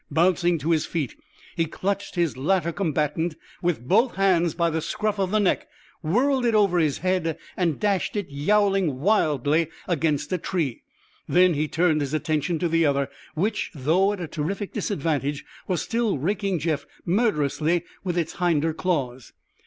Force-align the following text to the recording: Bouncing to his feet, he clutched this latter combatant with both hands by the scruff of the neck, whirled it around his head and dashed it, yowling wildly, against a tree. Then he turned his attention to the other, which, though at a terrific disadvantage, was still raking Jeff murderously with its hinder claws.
Bouncing 0.09 0.57
to 0.57 0.71
his 0.71 0.87
feet, 0.87 1.15
he 1.55 1.65
clutched 1.65 2.15
this 2.15 2.35
latter 2.35 2.71
combatant 2.71 3.35
with 3.61 3.87
both 3.87 4.15
hands 4.15 4.55
by 4.55 4.71
the 4.71 4.81
scruff 4.81 5.19
of 5.19 5.29
the 5.29 5.37
neck, 5.37 5.67
whirled 6.01 6.43
it 6.43 6.55
around 6.55 6.79
his 6.79 6.97
head 7.05 7.37
and 7.55 7.79
dashed 7.79 8.15
it, 8.15 8.25
yowling 8.27 8.99
wildly, 8.99 9.67
against 9.87 10.33
a 10.33 10.39
tree. 10.39 10.81
Then 11.29 11.53
he 11.53 11.67
turned 11.67 12.01
his 12.01 12.15
attention 12.15 12.57
to 12.57 12.67
the 12.67 12.83
other, 12.83 13.11
which, 13.35 13.69
though 13.75 14.11
at 14.13 14.19
a 14.19 14.27
terrific 14.27 14.73
disadvantage, 14.73 15.45
was 15.67 15.83
still 15.83 16.17
raking 16.17 16.57
Jeff 16.57 16.87
murderously 17.05 17.83
with 18.03 18.17
its 18.17 18.37
hinder 18.37 18.73
claws. 18.73 19.33